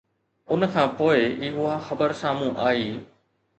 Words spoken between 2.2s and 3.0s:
سامهون آئي